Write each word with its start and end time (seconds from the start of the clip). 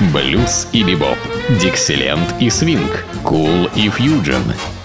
блюз 0.00 0.68
и 0.72 0.82
бибоп, 0.82 1.18
дикселент 1.60 2.34
и 2.40 2.50
свинг, 2.50 3.04
кул 3.22 3.68
и 3.74 3.88
фьюджен. 3.88 4.42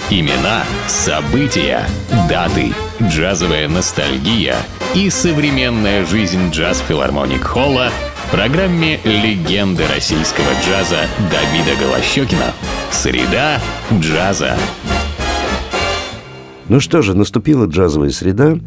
Имена, 0.10 0.64
события, 0.88 1.86
даты, 2.30 2.74
джазовая 3.02 3.70
ностальгия 3.70 4.56
и 4.94 5.10
современная 5.10 6.06
жизнь 6.06 6.50
джаз-филармоник 6.52 7.44
Холла 7.44 7.90
в 8.26 8.32
программе 8.32 9.00
«Легенды 9.04 9.84
российского 9.88 10.50
джаза» 10.66 11.00
Давида 11.32 11.80
Голощекина. 11.82 12.54
Среда 12.92 13.60
джаза. 13.94 14.58
Ну 16.68 16.80
что 16.80 17.02
же, 17.02 17.16
наступила 17.16 17.66
джазовая 17.66 18.12
среда. 18.12 18.58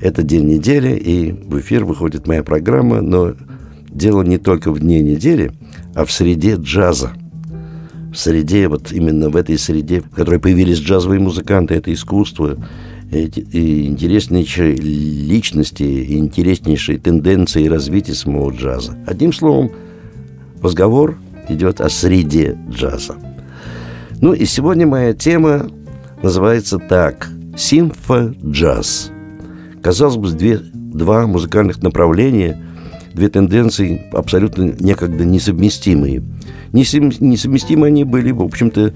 Это 0.00 0.22
день 0.22 0.46
недели, 0.46 0.96
и 0.96 1.32
в 1.32 1.58
эфир 1.60 1.84
выходит 1.84 2.26
моя 2.26 2.42
программа, 2.42 3.00
но 3.00 3.34
дело 3.94 4.22
не 4.22 4.38
только 4.38 4.72
в 4.72 4.80
дне 4.80 5.00
недели, 5.00 5.52
а 5.94 6.04
в 6.04 6.12
среде 6.12 6.56
джаза. 6.56 7.12
В 8.12 8.16
среде, 8.16 8.68
вот 8.68 8.92
именно 8.92 9.30
в 9.30 9.36
этой 9.36 9.58
среде, 9.58 10.00
в 10.00 10.10
которой 10.10 10.38
появились 10.38 10.78
джазовые 10.78 11.20
музыканты, 11.20 11.74
это 11.74 11.92
искусство, 11.92 12.56
эти, 13.10 13.40
интереснейшие 13.40 14.74
личности, 14.74 16.16
интереснейшие 16.16 16.98
тенденции 16.98 17.66
развития 17.66 18.14
самого 18.14 18.50
джаза. 18.50 18.96
Одним 19.06 19.32
словом, 19.32 19.70
разговор 20.62 21.18
идет 21.48 21.80
о 21.80 21.88
среде 21.88 22.58
джаза. 22.70 23.16
Ну 24.20 24.32
и 24.32 24.44
сегодня 24.44 24.86
моя 24.86 25.12
тема 25.12 25.70
называется 26.22 26.78
так– 26.78 27.28
симфо-джаз. 27.56 29.10
Казалось 29.82 30.16
бы, 30.16 30.30
две, 30.30 30.58
два 30.58 31.26
музыкальных 31.26 31.82
направления– 31.82 32.60
две 33.14 33.28
тенденции 33.28 34.02
абсолютно 34.12 34.74
некогда 34.78 35.24
несовместимые. 35.24 36.22
Несовместимы 36.72 37.86
они 37.86 38.04
были, 38.04 38.32
в 38.32 38.42
общем-то, 38.42 38.92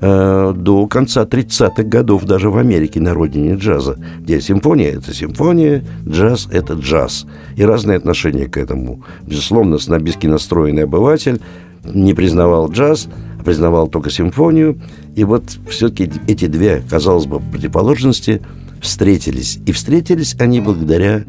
э, 0.00 0.54
до 0.56 0.86
конца 0.86 1.24
30-х 1.24 1.82
годов 1.82 2.24
даже 2.24 2.50
в 2.50 2.56
Америке, 2.56 3.00
на 3.00 3.14
родине 3.14 3.54
джаза, 3.56 3.98
где 4.20 4.40
симфония– 4.40 4.92
это 4.96 5.12
симфония, 5.12 5.84
джаз– 6.08 6.48
это 6.52 6.74
джаз. 6.74 7.26
И 7.56 7.64
разные 7.64 7.98
отношения 7.98 8.46
к 8.46 8.56
этому. 8.56 9.04
Безусловно, 9.26 9.78
снобистски 9.78 10.26
настроенный 10.26 10.84
обыватель 10.84 11.40
не 11.84 12.14
признавал 12.14 12.70
джаз, 12.70 13.08
а 13.38 13.42
признавал 13.42 13.88
только 13.88 14.10
симфонию. 14.10 14.78
И 15.14 15.24
вот 15.24 15.44
все-таки 15.68 16.10
эти 16.28 16.46
две, 16.46 16.82
казалось 16.88 17.26
бы, 17.26 17.40
противоположности 17.40 18.42
встретились. 18.80 19.58
И 19.66 19.72
встретились 19.72 20.36
они 20.38 20.60
благодаря 20.60 21.24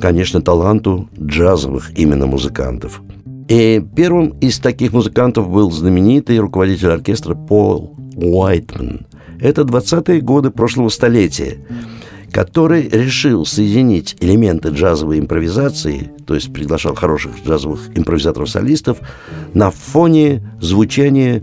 конечно, 0.00 0.40
таланту 0.40 1.08
джазовых 1.20 1.96
именно 1.98 2.26
музыкантов. 2.26 3.02
И 3.48 3.84
первым 3.94 4.38
из 4.40 4.58
таких 4.58 4.92
музыкантов 4.92 5.48
был 5.50 5.70
знаменитый 5.70 6.38
руководитель 6.38 6.90
оркестра 6.90 7.34
Пол 7.34 7.96
Уайтман. 8.16 9.06
Это 9.40 9.62
20-е 9.62 10.20
годы 10.20 10.50
прошлого 10.50 10.88
столетия, 10.88 11.58
который 12.30 12.88
решил 12.88 13.44
соединить 13.44 14.16
элементы 14.20 14.68
джазовой 14.68 15.18
импровизации, 15.18 16.12
то 16.26 16.34
есть 16.34 16.52
приглашал 16.52 16.94
хороших 16.94 17.32
джазовых 17.44 17.90
импровизаторов-солистов, 17.96 18.98
на 19.54 19.70
фоне 19.70 20.42
звучания 20.60 21.42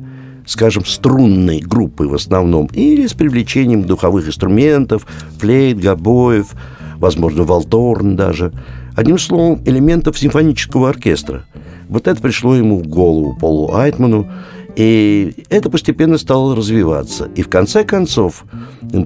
скажем, 0.49 0.83
струнной 0.83 1.59
группы 1.59 2.07
в 2.07 2.15
основном, 2.15 2.65
или 2.73 3.05
с 3.05 3.13
привлечением 3.13 3.83
духовых 3.83 4.27
инструментов, 4.27 5.05
флейт, 5.37 5.79
гобоев, 5.79 6.55
возможно, 6.99 7.43
валторн 7.43 8.15
даже. 8.15 8.51
Одним 8.95 9.17
словом, 9.17 9.61
элементов 9.65 10.19
симфонического 10.19 10.89
оркестра. 10.89 11.45
Вот 11.87 12.07
это 12.07 12.21
пришло 12.21 12.55
ему 12.55 12.77
в 12.77 12.87
голову, 12.87 13.35
Полу 13.39 13.73
Айтману, 13.73 14.29
и 14.75 15.33
это 15.49 15.69
постепенно 15.69 16.17
стало 16.17 16.55
развиваться. 16.55 17.29
И 17.35 17.41
в 17.41 17.49
конце 17.49 17.83
концов, 17.83 18.45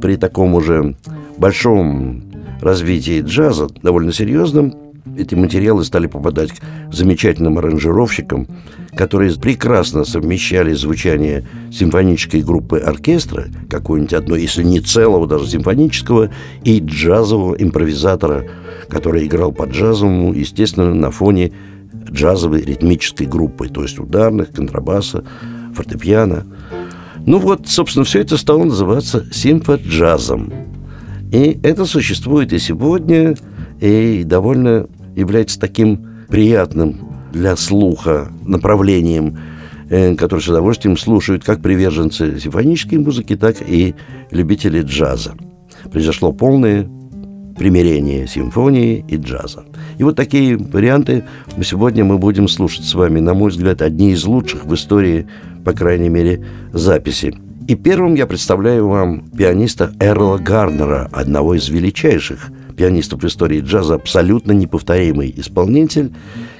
при 0.01 0.17
таком 0.17 0.55
уже 0.55 0.95
большом 1.37 2.23
развитии 2.61 3.21
джаза, 3.21 3.67
довольно 3.81 4.11
серьезном, 4.11 4.73
эти 5.17 5.35
материалы 5.35 5.83
стали 5.83 6.07
попадать 6.07 6.51
к 6.51 6.93
замечательным 6.93 7.57
аранжировщикам, 7.57 8.47
которые 8.95 9.33
прекрасно 9.35 10.05
совмещали 10.05 10.73
звучание 10.73 11.43
симфонической 11.71 12.41
группы 12.41 12.77
оркестра, 12.77 13.45
какой-нибудь 13.69 14.13
одной, 14.13 14.41
если 14.41 14.63
не 14.63 14.79
целого, 14.79 15.27
даже 15.27 15.47
симфонического, 15.47 16.29
и 16.63 16.79
джазового 16.79 17.55
импровизатора, 17.55 18.45
который 18.89 19.25
играл 19.25 19.51
по 19.51 19.63
джазовому, 19.63 20.33
естественно, 20.33 20.93
на 20.93 21.11
фоне 21.11 21.51
джазовой 22.11 22.61
ритмической 22.61 23.25
группы, 23.25 23.67
то 23.69 23.81
есть 23.81 23.99
ударных, 23.99 24.51
контрабаса, 24.51 25.23
фортепиано. 25.73 26.45
Ну 27.25 27.39
вот, 27.39 27.67
собственно, 27.67 28.05
все 28.05 28.19
это 28.19 28.37
стало 28.37 28.65
называться 28.65 29.25
симфоджазом. 29.31 30.53
И 31.31 31.59
это 31.63 31.85
существует 31.85 32.53
и 32.53 32.59
сегодня, 32.59 33.35
и 33.79 34.23
довольно 34.23 34.87
является 35.15 35.59
таким 35.59 36.05
приятным 36.27 37.12
для 37.33 37.55
слуха 37.55 38.31
направлением, 38.45 39.37
э, 39.89 40.15
которое 40.15 40.41
с 40.41 40.47
удовольствием 40.47 40.95
слушают 40.95 41.43
как 41.43 41.61
приверженцы 41.61 42.39
симфонической 42.39 42.99
музыки, 42.99 43.35
так 43.35 43.57
и 43.67 43.95
любители 44.31 44.81
джаза. 44.81 45.33
Произошло 45.91 46.31
полное 46.31 46.87
примирение 47.57 48.27
симфонии 48.27 49.03
и 49.07 49.17
джаза. 49.17 49.63
И 49.97 50.03
вот 50.03 50.15
такие 50.15 50.57
варианты 50.57 51.25
сегодня 51.63 52.03
мы 52.03 52.17
будем 52.17 52.47
слушать 52.47 52.85
с 52.85 52.93
вами, 52.93 53.19
на 53.19 53.33
мой 53.33 53.51
взгляд, 53.51 53.81
одни 53.81 54.11
из 54.11 54.23
лучших 54.25 54.65
в 54.65 54.73
истории, 54.73 55.27
по 55.63 55.73
крайней 55.73 56.09
мере, 56.09 56.43
записи. 56.71 57.35
И 57.65 57.75
первым 57.75 58.15
я 58.15 58.27
представляю 58.27 58.89
вам 58.89 59.29
пианиста 59.29 59.93
Эрла 59.99 60.37
Гарнера, 60.37 61.09
одного 61.13 61.55
из 61.55 61.69
величайших 61.69 62.51
пианистов 62.75 63.23
в 63.23 63.27
истории 63.27 63.61
джаза, 63.61 63.95
абсолютно 63.95 64.51
неповторимый 64.51 65.33
исполнитель, 65.37 66.11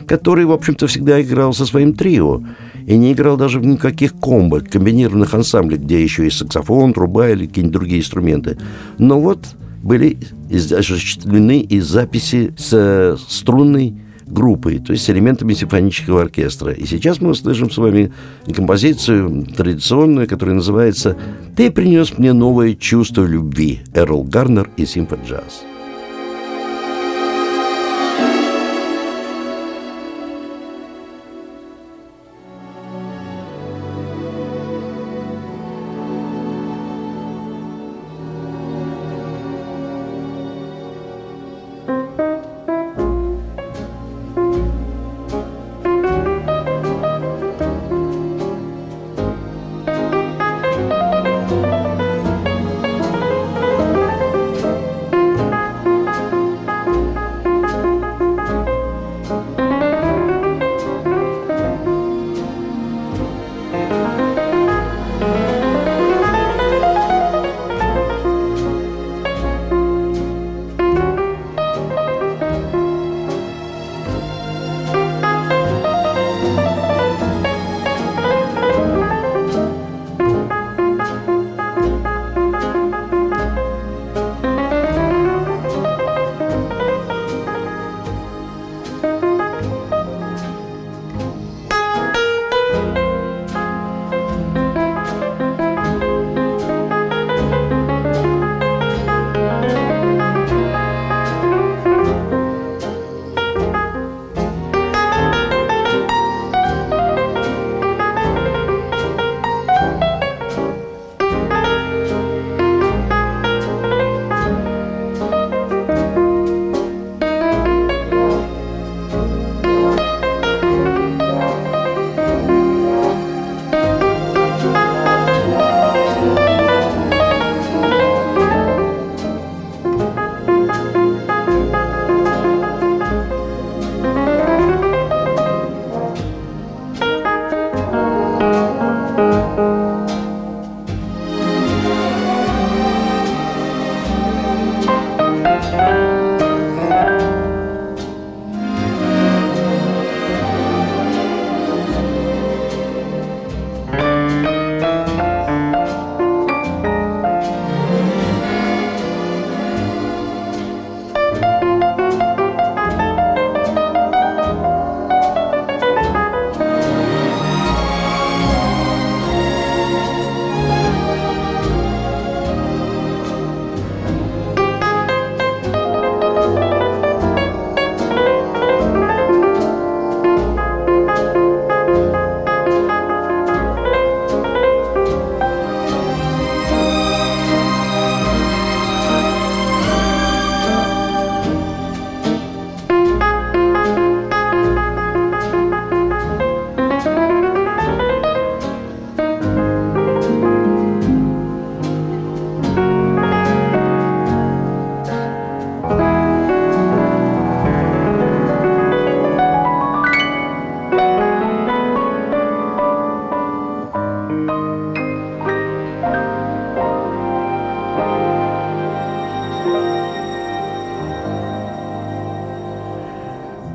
который, 0.07 0.45
в 0.45 0.51
общем-то, 0.51 0.87
всегда 0.87 1.21
играл 1.21 1.53
со 1.53 1.65
своим 1.65 1.93
трио 1.93 2.41
и 2.87 2.95
не 2.95 3.11
играл 3.11 3.35
даже 3.35 3.59
в 3.59 3.65
никаких 3.65 4.13
комбо, 4.13 4.61
комбинированных 4.61 5.33
ансамблей, 5.33 5.77
где 5.77 6.01
еще 6.01 6.25
и 6.25 6.29
саксофон, 6.29 6.93
труба 6.93 7.29
или 7.29 7.47
какие-нибудь 7.47 7.73
другие 7.73 7.99
инструменты. 7.99 8.57
Но 8.97 9.19
вот 9.19 9.39
были 9.81 10.17
осуществлены 10.51 11.59
и 11.59 11.81
записи 11.81 12.53
с 12.57 13.17
струнной 13.27 13.95
группой, 14.33 14.79
то 14.79 14.91
есть 14.91 15.09
элементами 15.09 15.53
симфонического 15.53 16.21
оркестра. 16.21 16.71
И 16.71 16.85
сейчас 16.85 17.21
мы 17.21 17.29
услышим 17.29 17.69
с 17.69 17.77
вами 17.77 18.11
композицию 18.53 19.45
традиционную, 19.55 20.27
которая 20.27 20.55
называется 20.55 21.15
«Ты 21.55 21.71
принес 21.71 22.17
мне 22.17 22.33
новое 22.33 22.73
чувство 22.73 23.25
любви» 23.25 23.81
Эрл 23.93 24.23
Гарнер 24.23 24.69
и 24.77 24.85
Симфоджаз. 24.85 25.23
Джаз. 25.23 25.72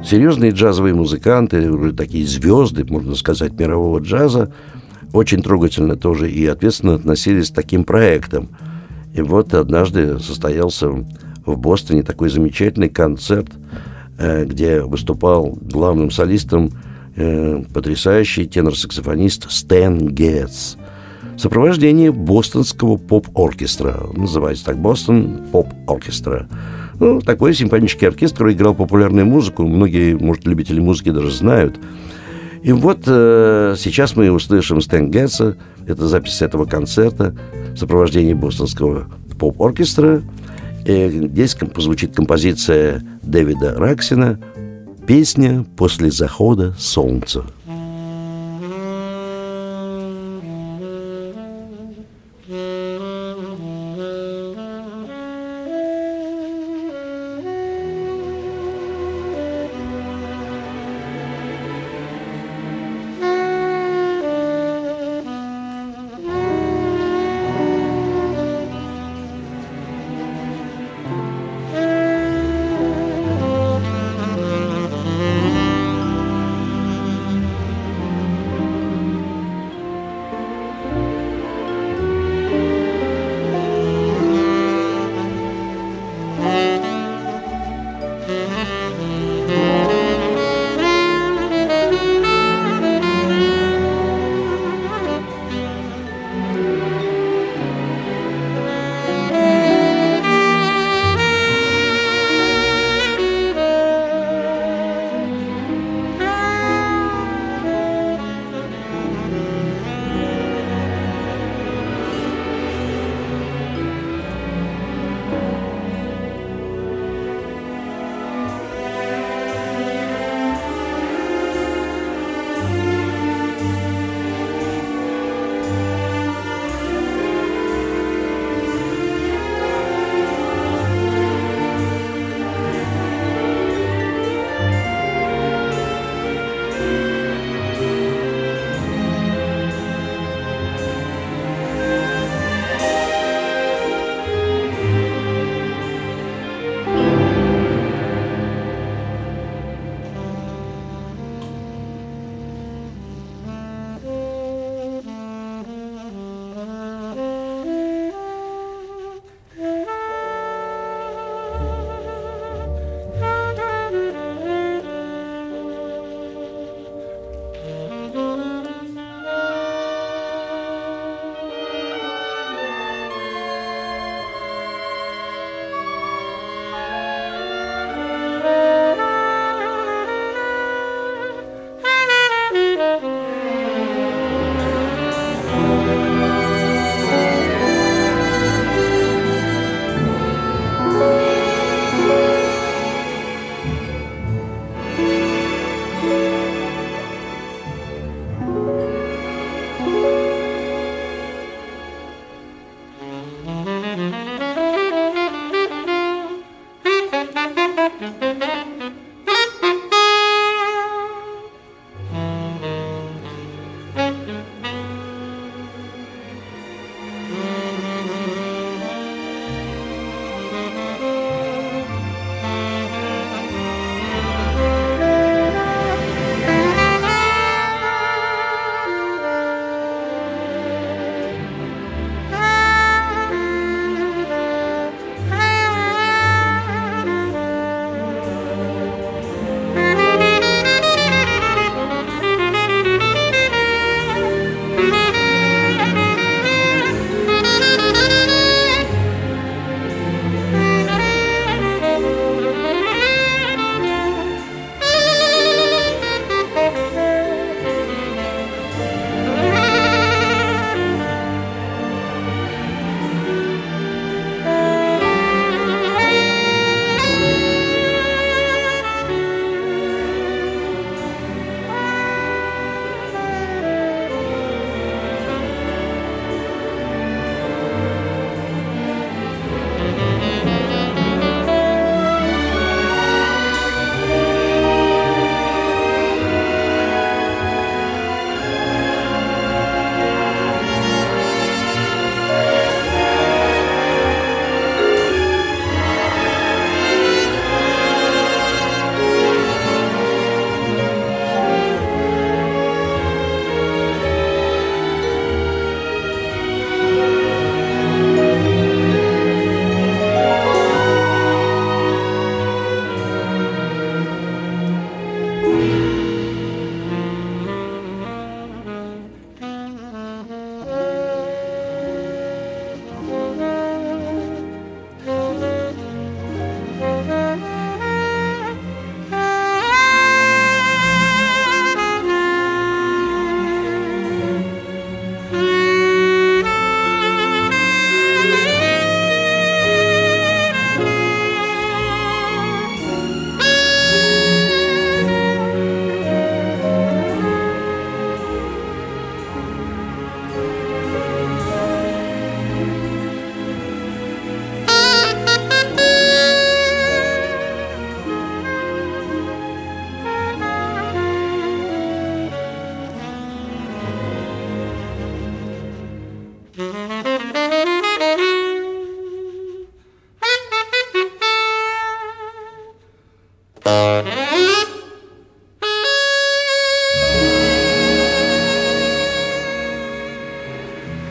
Серьезные 0.08 0.52
джазовые 0.52 0.94
музыканты, 0.94 1.93
такие 1.93 2.26
звезды, 2.26 2.82
можно 2.82 3.14
сказать, 3.14 3.52
мирового 3.52 3.99
джаза, 3.99 4.50
очень 5.12 5.43
трогательно 5.43 5.96
тоже 5.96 6.31
и 6.31 6.46
ответственно 6.46 6.94
относились 6.94 7.50
к 7.50 7.55
таким 7.55 7.84
проектам. 7.84 8.49
И 9.12 9.20
вот 9.20 9.52
однажды 9.52 10.19
состоялся 10.19 10.88
в 11.44 11.58
Бостоне 11.58 12.02
такой 12.02 12.31
замечательный 12.31 12.88
концерт, 12.88 13.50
э, 14.16 14.46
где 14.46 14.81
выступал 14.81 15.58
главным 15.60 16.10
солистом 16.10 16.70
э, 17.14 17.62
потрясающий 17.75 18.46
тенор-саксофонист 18.46 19.50
Стэн 19.50 20.08
Гетц 20.08 20.76
в 21.37 21.38
сопровождении 21.38 22.08
бостонского 22.08 22.96
поп-оркестра. 22.96 24.06
Называется 24.16 24.64
так 24.64 24.78
«Бостон 24.78 25.43
поп-оркестра». 25.52 26.49
Ну, 27.00 27.20
такой 27.20 27.54
симфонический 27.54 28.08
оркестр, 28.08 28.38
который 28.38 28.54
играл 28.54 28.74
популярную 28.74 29.26
музыку. 29.26 29.66
Многие, 29.66 30.14
может, 30.14 30.46
любители 30.46 30.80
музыки 30.80 31.10
даже 31.10 31.30
знают. 31.30 31.78
И 32.62 32.72
вот 32.72 33.02
э, 33.06 33.76
сейчас 33.78 34.16
мы 34.16 34.30
услышим 34.30 34.80
Стэн 34.80 35.10
Гетца. 35.10 35.56
Это 35.86 36.08
запись 36.08 36.42
этого 36.42 36.64
концерта 36.64 37.36
в 37.74 37.78
сопровождении 37.78 38.34
бостонского 38.34 39.08
поп-оркестра. 39.38 40.22
И 40.84 41.28
здесь 41.28 41.54
позвучит 41.54 42.16
композиция 42.16 43.02
Дэвида 43.22 43.74
Раксина 43.76 44.40
«Песня 45.06 45.64
после 45.76 46.10
захода 46.10 46.74
солнца». 46.78 47.44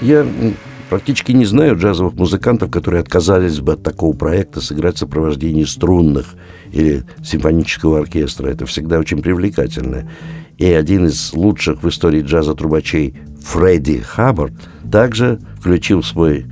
Я 0.07 0.25
практически 0.89 1.33
не 1.33 1.43
знаю 1.43 1.77
джазовых 1.77 2.13
музыкантов, 2.13 2.71
которые 2.71 3.01
отказались 3.01 3.59
бы 3.59 3.73
от 3.73 3.83
такого 3.83 4.15
проекта 4.15 4.61
сыграть 4.61 4.97
сопровождение 4.97 5.67
струнных 5.67 6.35
или 6.71 7.03
симфонического 7.21 7.99
оркестра. 7.99 8.47
Это 8.47 8.65
всегда 8.65 8.99
очень 8.99 9.21
привлекательно. 9.21 10.09
И 10.57 10.65
один 10.65 11.07
из 11.07 11.33
лучших 11.33 11.83
в 11.83 11.89
истории 11.89 12.21
джаза 12.21 12.53
трубачей 12.53 13.15
Фредди 13.41 13.99
Хаббард 13.99 14.53
также 14.89 15.41
включил 15.59 15.99
в 15.99 16.07
свой 16.07 16.45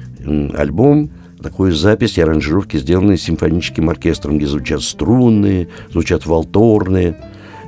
альбом 0.58 1.10
такую 1.42 1.72
запись 1.72 2.18
и 2.18 2.22
аранжировки, 2.22 2.76
сделанные 2.76 3.18
симфоническим 3.18 3.90
оркестром, 3.90 4.38
где 4.38 4.48
звучат 4.48 4.82
струнные, 4.82 5.70
звучат 5.94 6.26
волторные. 6.26 7.16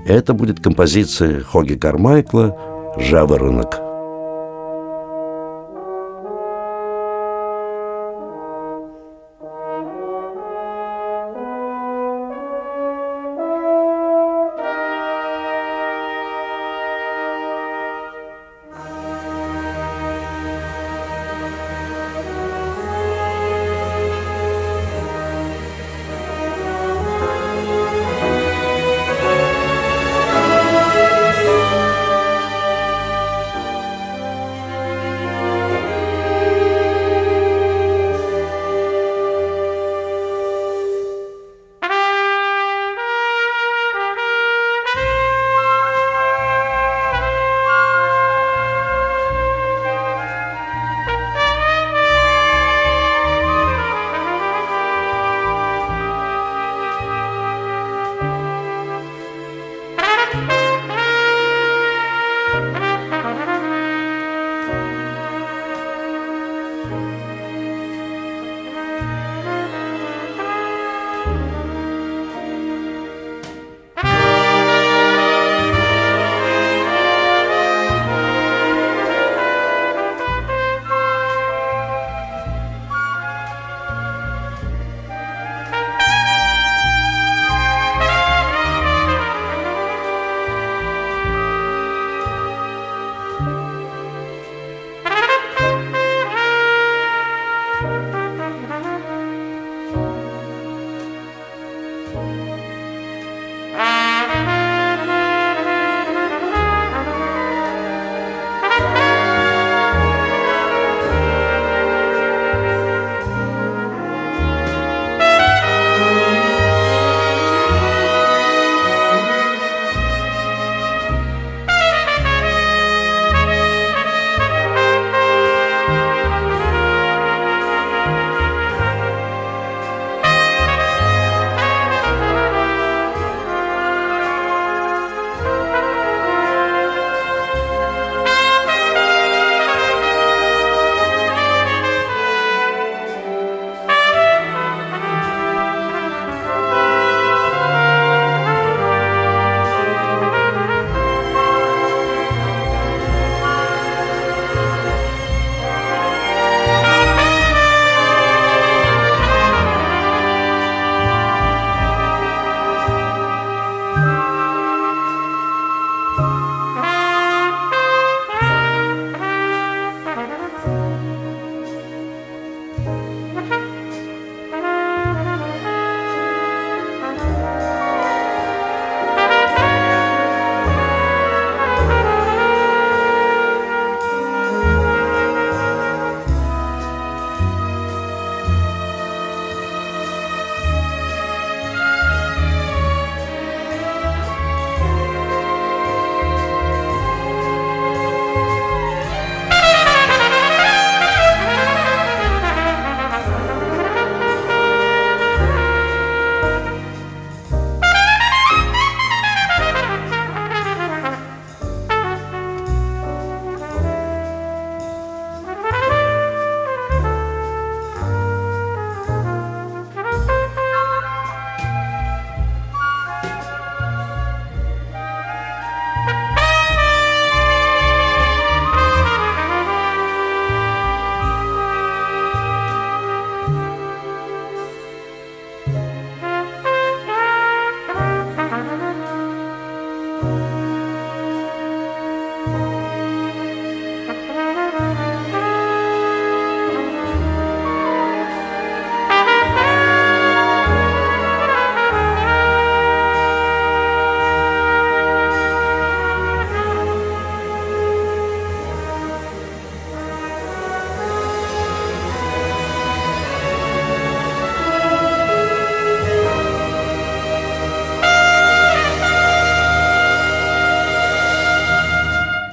Это 0.06 0.34
будет 0.34 0.60
композиция 0.60 1.40
Хоги 1.44 1.76
Кармайкла 1.76 2.58
«Жаворонок». 2.98 3.87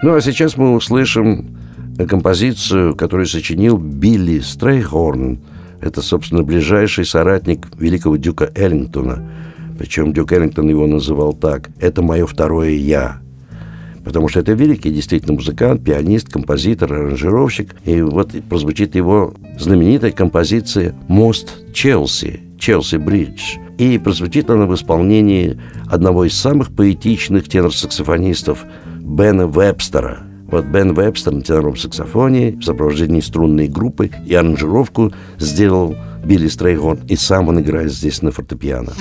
Ну 0.04 0.14
а 0.14 0.20
сейчас 0.20 0.58
мы 0.58 0.74
услышим 0.74 1.56
композицию, 2.06 2.94
которую 2.94 3.24
сочинил 3.24 3.78
Билли 3.78 4.40
Стрейхорн. 4.40 5.38
Это, 5.80 6.02
собственно, 6.02 6.42
ближайший 6.42 7.06
соратник 7.06 7.68
великого 7.78 8.16
Дюка 8.16 8.50
Эллингтона. 8.54 9.26
Причем 9.78 10.12
Дюк 10.12 10.30
Эллингтон 10.30 10.68
его 10.68 10.86
называл 10.86 11.32
так. 11.32 11.70
«Это 11.80 12.02
мое 12.02 12.26
второе 12.26 12.72
я». 12.72 13.22
Потому 14.04 14.28
что 14.28 14.40
это 14.40 14.52
великий 14.52 14.90
действительно 14.90 15.32
музыкант, 15.32 15.82
пианист, 15.82 16.30
композитор, 16.30 16.92
аранжировщик. 16.92 17.74
И 17.86 18.02
вот 18.02 18.32
прозвучит 18.50 18.96
его 18.96 19.32
знаменитая 19.58 20.10
композиция 20.10 20.94
«Мост 21.08 21.72
Челси», 21.72 22.40
«Челси 22.58 22.96
Бридж». 22.96 23.56
И 23.78 23.96
прозвучит 23.96 24.50
она 24.50 24.66
в 24.66 24.74
исполнении 24.74 25.58
одного 25.86 26.26
из 26.26 26.34
самых 26.34 26.76
поэтичных 26.76 27.48
тенор-саксофонистов 27.48 28.66
Бена 29.04 29.46
Вебстера– 29.46 30.22
вот 30.50 30.64
Бен 30.64 30.94
Вебстер 30.94 31.32
на 31.32 31.42
теноровом 31.42 31.76
саксофоне 31.76 32.52
в 32.52 32.62
сопровождении 32.62 33.20
струнной 33.20 33.68
группы 33.68 34.10
и 34.24 34.34
аранжировку 34.34 35.12
сделал 35.38 35.94
Билли 36.24 36.48
Стрейхорн, 36.48 37.00
и 37.06 37.16
сам 37.16 37.48
он 37.48 37.60
играет 37.60 37.92
здесь 37.92 38.22
на 38.22 38.30
фортепиано. 38.30 38.92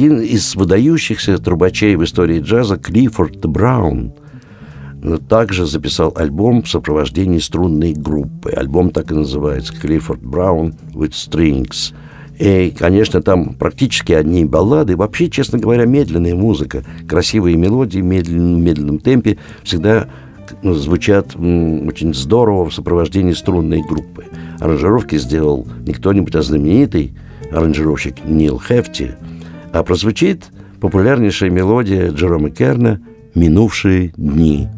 Один 0.00 0.22
из 0.22 0.56
выдающихся 0.56 1.36
трубачей 1.36 1.94
в 1.94 2.02
истории 2.04 2.40
джаза 2.40 2.78
Клиффорд 2.78 3.44
Браун 3.44 4.14
также 5.28 5.66
записал 5.66 6.14
альбом 6.16 6.62
в 6.62 6.70
сопровождении 6.70 7.38
струнной 7.38 7.92
группы. 7.92 8.48
Альбом 8.48 8.92
так 8.92 9.10
и 9.10 9.14
называется 9.14 9.78
«Клиффорд 9.78 10.22
Браун 10.22 10.72
with 10.94 11.10
Strings». 11.10 11.94
И, 12.38 12.70
конечно, 12.70 13.20
там 13.20 13.52
практически 13.52 14.14
одни 14.14 14.46
баллады. 14.46 14.96
Вообще, 14.96 15.28
честно 15.28 15.58
говоря, 15.58 15.84
медленная 15.84 16.34
музыка. 16.34 16.82
Красивые 17.06 17.58
мелодии 17.58 18.00
в 18.00 18.04
медленном, 18.04 18.62
медленном 18.62 19.00
темпе 19.00 19.36
всегда 19.64 20.08
ну, 20.62 20.72
звучат 20.72 21.36
очень 21.36 22.14
здорово 22.14 22.70
в 22.70 22.74
сопровождении 22.74 23.34
струнной 23.34 23.82
группы. 23.82 24.24
аранжировки 24.60 25.18
сделал 25.18 25.68
не 25.86 25.92
кто-нибудь, 25.92 26.34
а 26.36 26.40
знаменитый 26.40 27.12
аранжировщик 27.52 28.24
Нил 28.24 28.58
Хефти, 28.58 29.14
а 29.72 29.82
прозвучит 29.82 30.50
популярнейшая 30.80 31.50
мелодия 31.50 32.10
Джерома 32.10 32.50
Керна 32.50 33.00
«Минувшие 33.34 34.12
дни». 34.16 34.68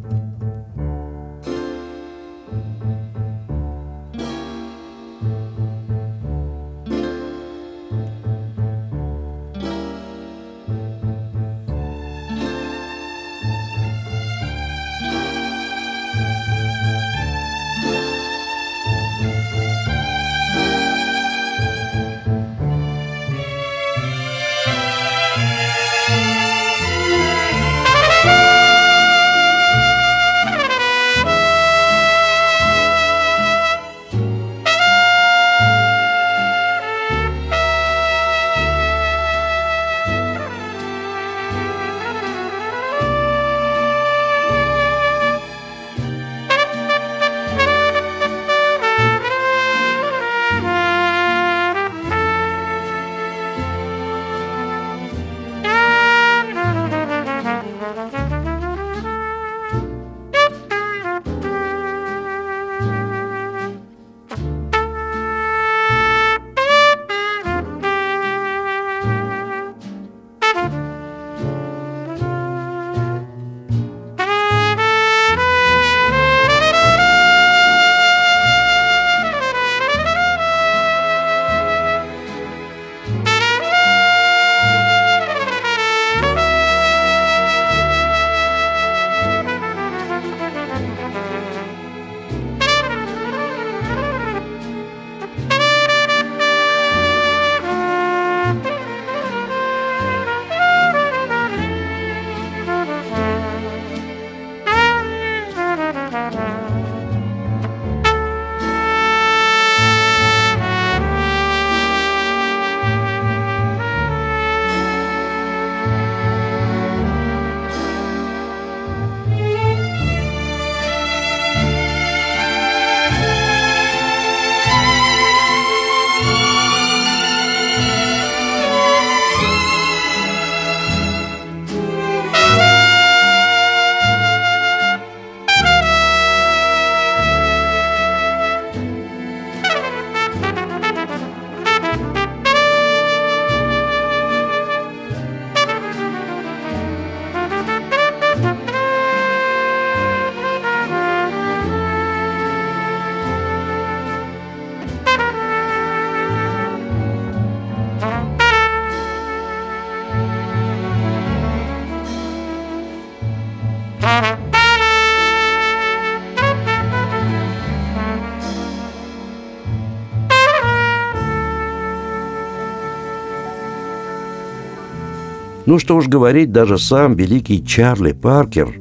Ну 175.65 175.79
что 175.79 175.97
уж 175.97 176.09
говорить, 176.09 176.51
даже 176.51 176.77
сам 176.77 177.15
великий 177.15 177.65
Чарли 177.65 178.13
Паркер, 178.13 178.81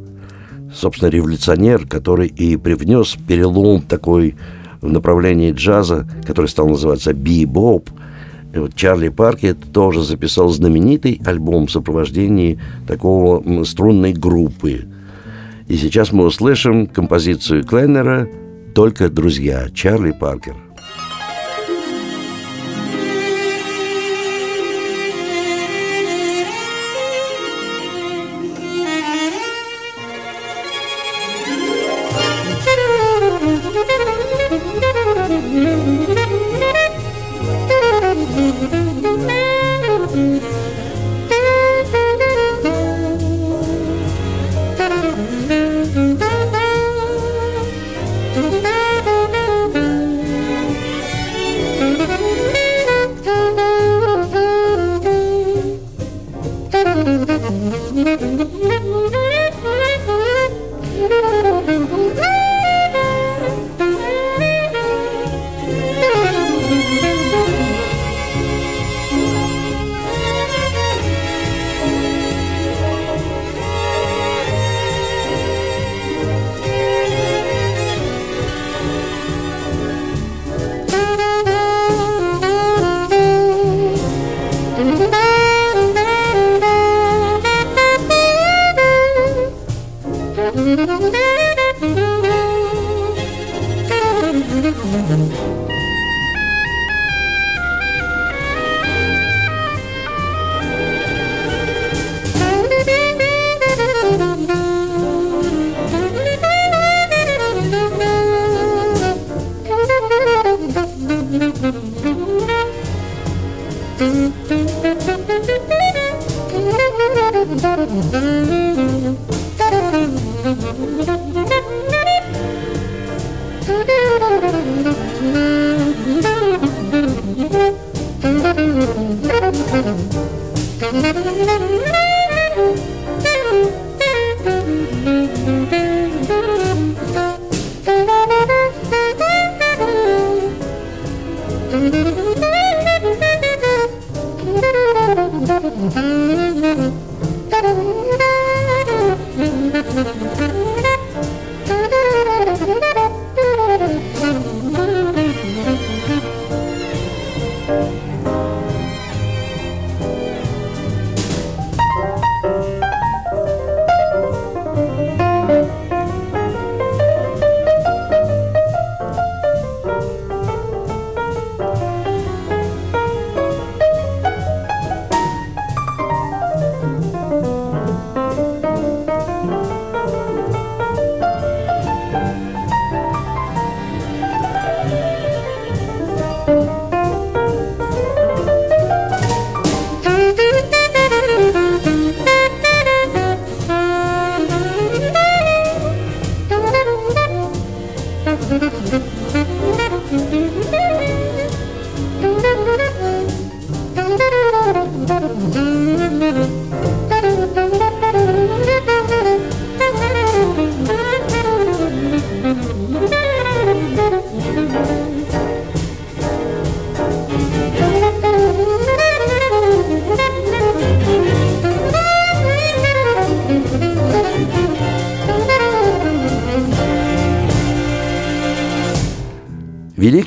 собственно, 0.74 1.10
революционер, 1.10 1.86
который 1.86 2.28
и 2.28 2.58
привнес 2.58 3.18
перелом 3.28 3.84
такой 3.84 4.36
в 4.82 4.90
направлении 4.90 5.52
джаза, 5.52 6.08
который 6.26 6.48
стал 6.48 6.70
называться 6.70 7.14
би-боп, 7.14 7.90
вот 8.56 8.76
Чарли 8.76 9.10
Паркер 9.10 9.56
тоже 9.72 10.02
записал 10.04 10.50
знаменитый 10.50 11.22
альбом 11.24 11.68
в 11.68 11.72
сопровождении 11.72 12.60
такого 12.88 13.64
струнной 13.64 14.14
группы. 14.14 14.86
И 15.68 15.78
сейчас 15.78 16.12
мы 16.12 16.26
услышим 16.26 16.88
композицию 16.88 17.64
Кленнера 17.64 18.28
«Только 18.74 19.08
друзья» 19.10 19.70
Чарли 19.74 20.12
Паркер– 20.12 20.56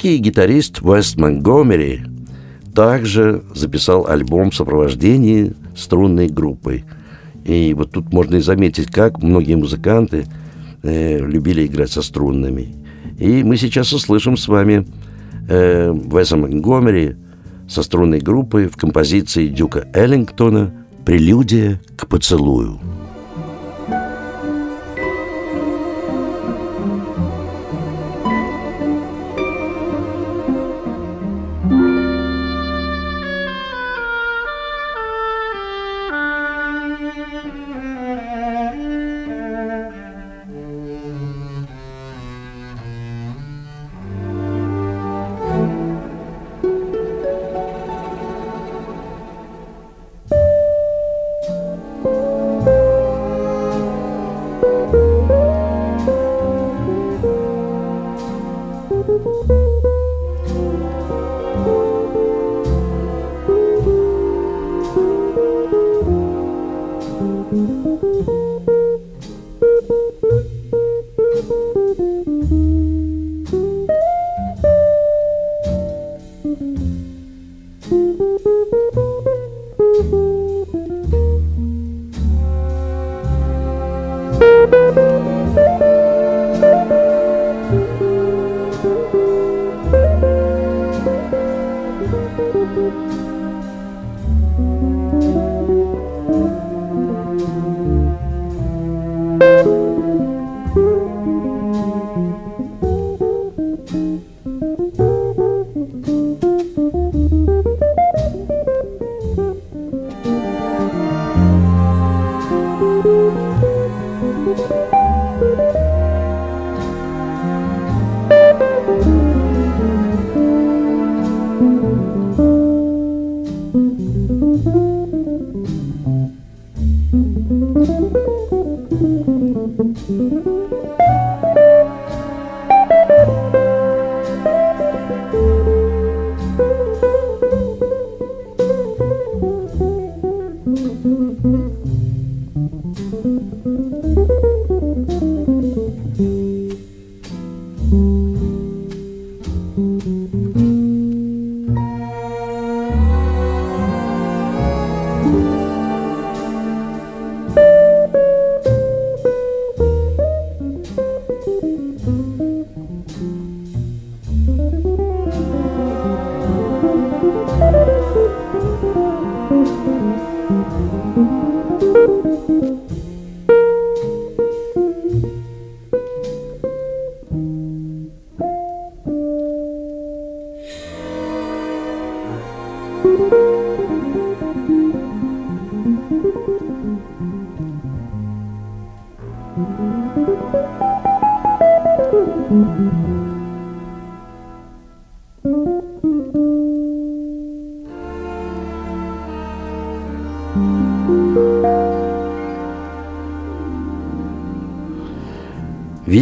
Великий 0.04 0.22
гитарист 0.22 0.82
Вест 0.82 1.16
Монгомери 1.16 2.02
также 2.74 3.42
записал 3.54 4.06
альбом 4.06 4.50
в 4.50 4.54
сопровождении 4.54 5.54
струнной 5.74 6.28
группой. 6.28 6.84
И 7.46 7.72
вот 7.72 7.92
тут 7.92 8.12
можно 8.12 8.36
и 8.36 8.40
заметить, 8.40 8.90
как 8.90 9.22
многие 9.22 9.54
музыканты 9.54 10.26
э, 10.82 11.20
любили 11.26 11.64
играть 11.64 11.90
со 11.90 12.02
струнными. 12.02 12.74
И 13.18 13.42
мы 13.42 13.56
сейчас 13.56 13.94
услышим 13.94 14.36
с 14.36 14.46
вами 14.46 14.86
э, 15.48 15.94
Веса 15.94 16.36
Монгомери 16.36 17.16
со 17.66 17.82
струнной 17.82 18.20
группой 18.20 18.66
в 18.66 18.76
композиции 18.76 19.48
Дюка 19.48 19.88
Эллингтона 19.94 20.70
«Прелюдия 21.06 21.80
к 21.96 22.06
поцелую». 22.08 22.78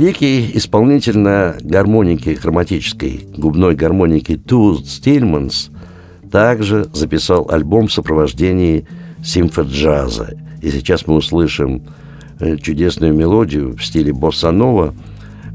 Великий 0.03 0.51
исполнитель 0.59 1.17
на 1.17 1.55
гармонике 1.61 2.35
хроматической, 2.35 3.21
губной 3.37 3.77
гармонике 3.77 4.37
Туз 4.37 4.85
Стильманс 4.91 5.71
также 6.29 6.91
записал 6.93 7.49
альбом 7.49 7.87
в 7.87 7.93
сопровождении 7.93 8.85
симфоджаза. 9.23 10.35
И 10.61 10.73
сейчас 10.73 11.07
мы 11.07 11.15
услышим 11.15 11.85
э, 12.41 12.57
чудесную 12.57 13.15
мелодию 13.15 13.77
в 13.77 13.85
стиле 13.85 14.12
босса-нова, 14.12 14.93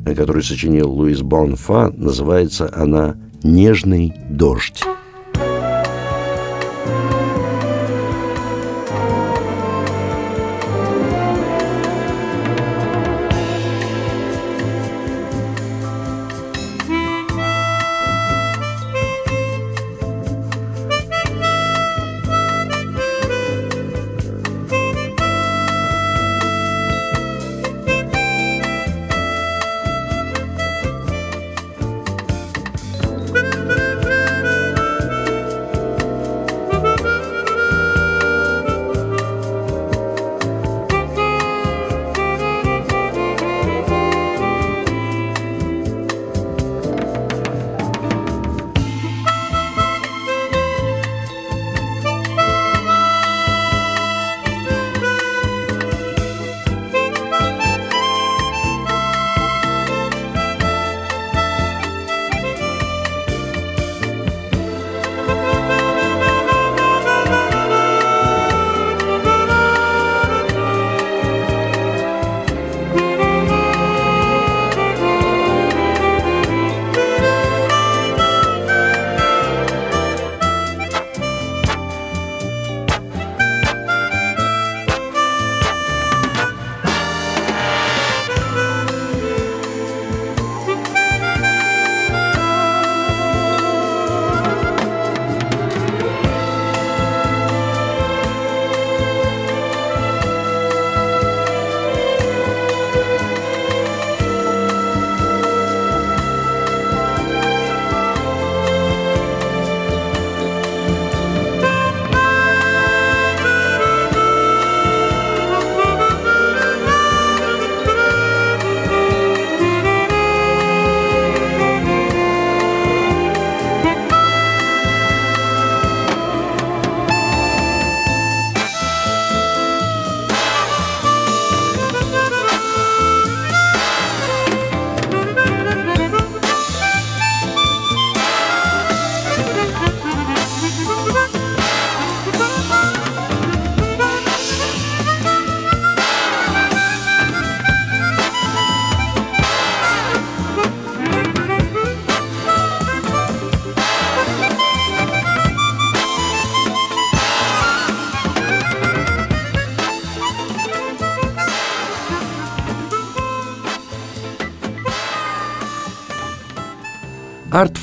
э, 0.06 0.16
которую 0.16 0.44
сочинил 0.44 0.92
Луис 0.92 1.22
Бонфа. 1.22 1.94
Называется 1.94 2.72
она 2.74 3.18
«Нежный 3.44 4.14
дождь». 4.30 4.82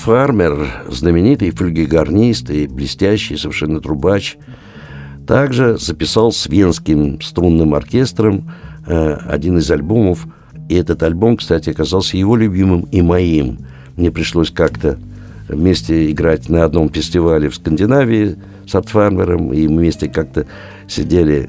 Фармер, 0.05 0.85
знаменитый 0.89 1.51
флюгегарнист 1.51 2.51
и 2.51 2.67
блестящий 2.67 3.39
совершенно 3.39 3.81
трубач, 3.81 4.37
также 5.27 5.79
записал 5.79 6.31
с 6.31 6.47
Венским 6.47 7.23
струнным 7.23 7.73
оркестром 7.73 8.51
э, 8.87 9.15
один 9.27 9.57
из 9.57 9.71
альбомов. 9.71 10.27
И 10.69 10.75
этот 10.75 11.03
альбом, 11.03 11.39
кстати, 11.39 11.71
оказался 11.71 12.19
его 12.19 12.37
любимым 12.37 12.83
и 12.93 13.01
моим. 13.01 13.61
Мне 13.97 14.11
пришлось 14.11 14.51
как-то 14.51 14.99
вместе 15.49 16.11
играть 16.11 16.51
на 16.51 16.65
одном 16.65 16.91
фестивале 16.91 17.49
в 17.49 17.55
Скандинавии 17.55 18.37
с 18.67 18.75
Артфармером, 18.75 19.55
и 19.55 19.67
мы 19.69 19.79
вместе 19.79 20.11
как-то 20.11 20.45
сидели, 20.87 21.49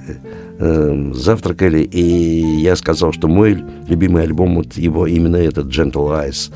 э, 0.59 1.11
завтракали, 1.13 1.79
и 1.79 2.61
я 2.61 2.77
сказал, 2.77 3.11
что 3.11 3.27
мой 3.27 3.61
любимый 3.89 4.23
альбом, 4.23 4.55
вот 4.55 4.77
его 4.77 5.07
именно 5.07 5.35
этот, 5.35 5.67
Gentle 5.67 6.25
Eyes. 6.25 6.53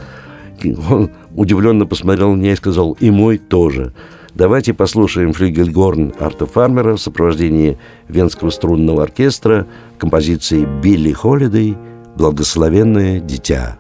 Он 0.90 1.12
удивленно 1.36 1.86
посмотрел 1.86 2.34
на 2.34 2.38
меня 2.38 2.54
и 2.54 2.56
сказал, 2.56 2.98
и 3.00 3.10
мой 3.10 3.38
тоже. 3.38 3.94
Давайте 4.36 4.74
послушаем 4.74 5.34
флюгельгорн 5.34 6.14
Арта 6.20 6.46
Фармера 6.46 6.96
в 6.96 7.02
сопровождении 7.02 7.78
Венского 8.08 8.52
струнного 8.52 9.04
оркестра 9.04 9.68
композиции 9.98 10.68
«Билли 10.82 11.12
Холидей. 11.12 11.78
Благословенное 12.16 13.20
дитя». 13.20 13.78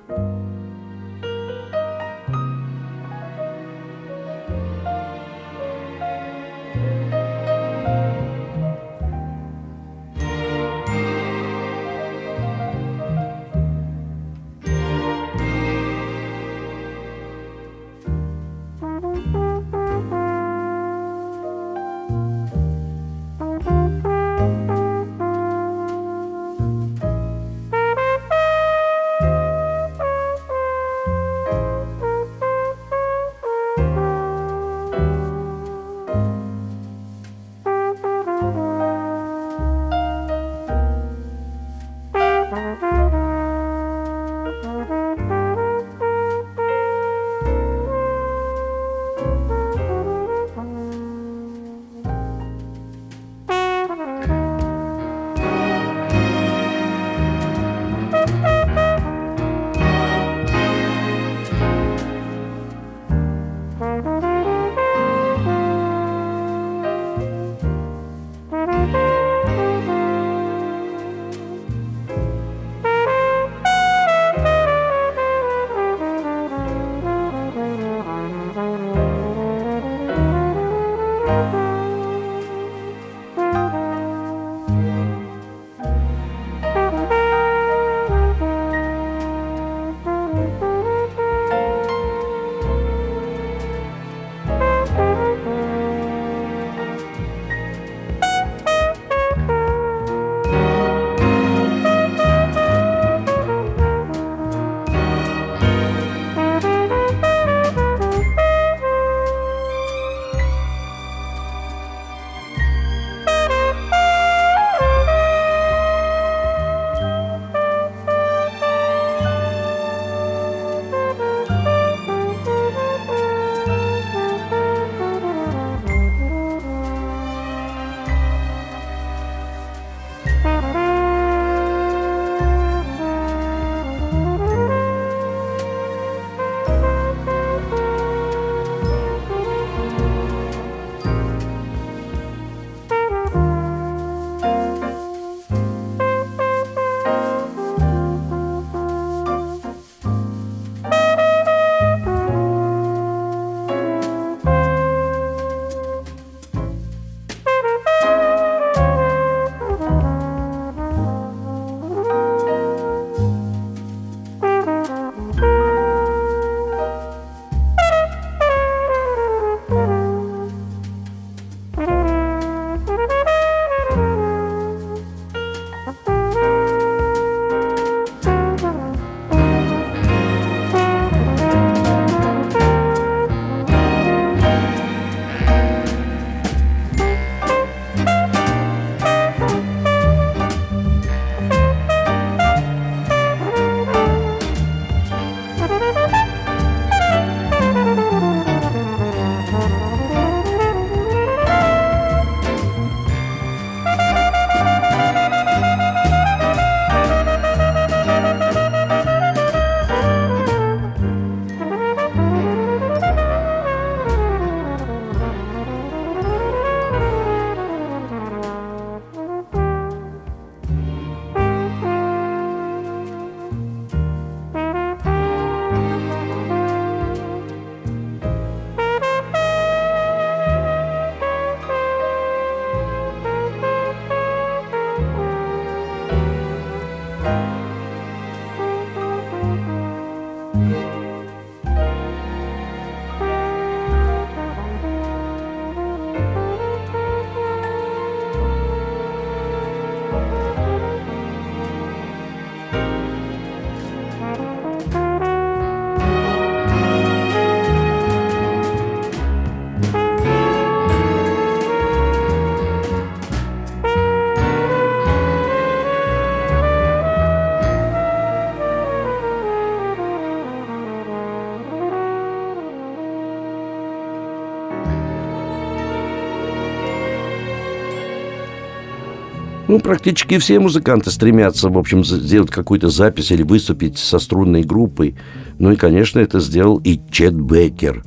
Практически 279.84 280.38
все 280.38 280.60
музыканты 280.60 281.12
стремятся, 281.12 281.70
в 281.70 281.78
общем, 281.78 282.04
сделать 282.04 282.52
какую-то 282.52 282.90
запись 282.90 283.32
или 283.32 283.44
выступить 283.44 283.98
со 283.98 284.20
струнной 284.20 284.64
группой. 284.64 285.16
Ну 285.58 285.72
и, 285.72 285.76
конечно, 285.76 286.20
это 286.20 286.40
сделал 286.40 286.78
и 286.84 287.00
Чет 287.12 287.34
Беккер, 287.34 288.04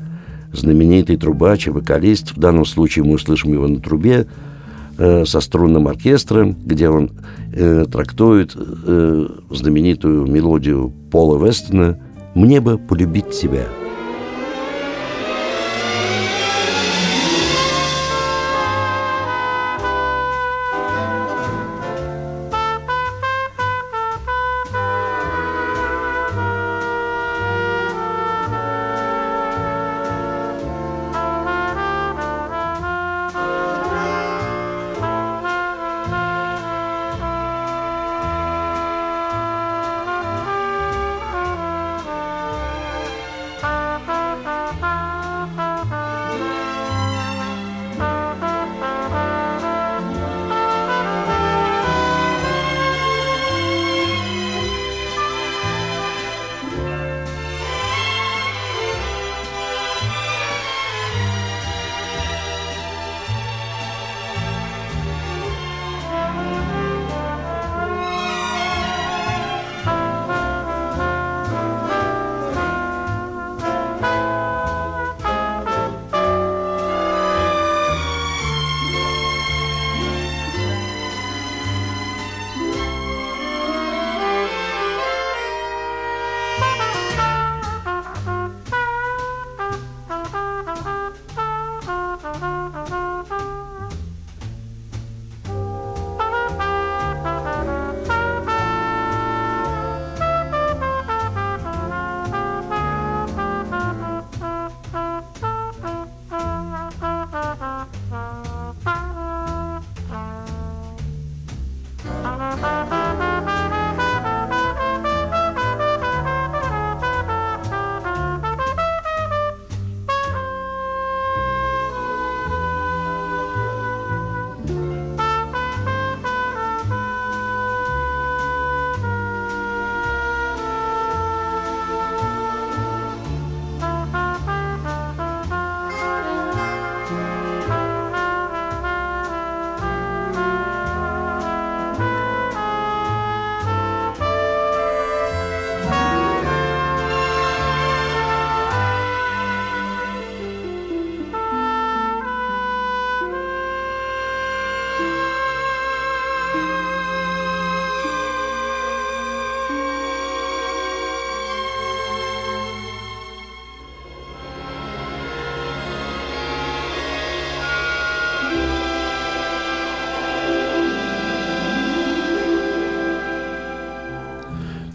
знаменитый 0.53 1.17
трубач 1.17 1.67
и 1.67 1.71
вокалист. 1.71 2.37
В 2.37 2.39
данном 2.39 2.65
случае 2.65 3.05
мы 3.05 3.15
услышим 3.15 3.53
его 3.53 3.69
на 3.69 3.81
трубе 3.81 4.27
э, 4.99 5.25
со 5.25 5.41
струнным 5.41 5.89
оркестром, 5.89 6.57
где 6.65 6.89
он 6.89 7.11
э, 7.53 7.85
трактует 7.91 8.55
э, 8.57 9.29
знаменитую 9.51 10.27
мелодию 10.27 10.93
Пола 11.11 11.45
Вестона 11.45 11.99
«Мне 12.35 12.61
бы 12.61 12.79
полюбить 12.79 13.31
тебя». 13.31 13.82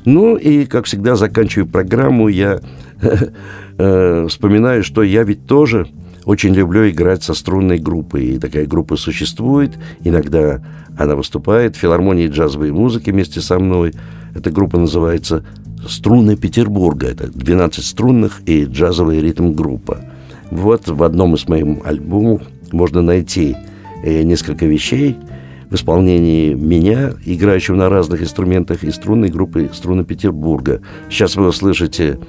Ну 0.07 0.37
и, 0.37 0.65
как 0.65 0.85
всегда, 0.85 1.17
заканчиваю 1.17 1.67
программу, 1.67 2.29
я 2.29 2.61
э, 3.77 4.27
вспоминаю, 4.29 4.81
что 4.81 5.03
я 5.03 5.23
ведь 5.23 5.45
тоже 5.45 5.89
очень 6.23 6.53
люблю 6.53 6.89
играть 6.89 7.23
со 7.23 7.33
струнной 7.33 7.77
группой. 7.77 8.23
И 8.23 8.39
такая 8.39 8.65
группа 8.65 8.95
существует. 8.95 9.77
Иногда 10.05 10.63
она 10.97 11.17
выступает 11.17 11.75
в 11.75 11.79
филармонии 11.79 12.29
джазовой 12.29 12.71
музыки 12.71 13.09
вместе 13.09 13.41
со 13.41 13.59
мной. 13.59 13.95
Эта 14.33 14.49
группа 14.49 14.77
называется 14.77 15.43
«Струны 15.85 16.37
Петербурга». 16.37 17.07
Это 17.07 17.27
12 17.27 17.83
струнных 17.83 18.39
и 18.45 18.63
джазовая 18.63 19.19
ритм-группа. 19.19 20.05
Вот 20.51 20.87
в 20.87 21.03
одном 21.03 21.35
из 21.35 21.49
моих 21.49 21.85
альбомов 21.85 22.43
можно 22.71 23.01
найти 23.01 23.57
э, 24.05 24.21
несколько 24.21 24.67
вещей– 24.67 25.17
в 25.69 25.75
исполнении 25.75 26.53
меня, 26.53 27.13
играющего 27.25 27.75
на 27.75 27.89
разных 27.89 28.21
инструментах, 28.21 28.83
и 28.83 28.91
струнной 28.91 29.29
группы 29.29 29.69
«Струны 29.73 30.03
Петербурга». 30.03 30.81
Сейчас 31.09 31.35
вы 31.35 31.47
услышите 31.47 32.19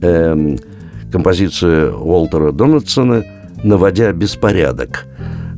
эм, 0.00 0.58
композицию 1.10 1.96
Уолтера 1.98 2.52
Дональдсона 2.52 3.24
«Наводя 3.62 4.12
беспорядок». 4.12 5.06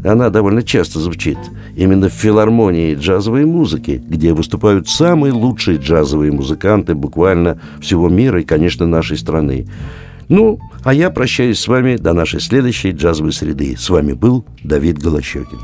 Она 0.04 0.28
довольно 0.28 0.62
часто 0.62 1.00
звучит 1.00 1.38
именно 1.76 2.10
в 2.10 2.12
филармонии 2.12 2.94
джазовой 2.94 3.46
музыки, 3.46 4.02
где 4.06 4.34
выступают 4.34 4.86
самые 4.86 5.32
лучшие 5.32 5.78
джазовые 5.78 6.30
музыканты 6.30 6.94
буквально 6.94 7.58
всего 7.80 8.10
мира 8.10 8.42
и, 8.42 8.44
конечно, 8.44 8.86
нашей 8.86 9.16
страны. 9.16 9.66
Ну, 10.28 10.58
а 10.84 10.92
я 10.92 11.10
прощаюсь 11.10 11.58
с 11.58 11.68
вами 11.68 11.96
до 11.96 12.12
нашей 12.12 12.40
следующей 12.40 12.90
джазовой 12.90 13.32
среды. 13.32 13.76
С 13.78 13.88
вами 13.88 14.12
был 14.12 14.44
Давид 14.62 14.98
Голощекин. 14.98 15.58